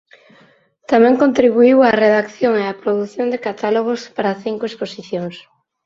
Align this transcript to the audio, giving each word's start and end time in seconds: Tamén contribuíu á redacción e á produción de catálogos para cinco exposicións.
Tamén 0.91 1.19
contribuíu 1.23 1.77
á 1.87 1.89
redacción 2.03 2.53
e 2.61 2.63
á 2.71 2.73
produción 2.83 3.27
de 3.29 3.43
catálogos 3.47 4.01
para 4.15 4.39
cinco 4.43 4.63
exposicións. 4.67 5.35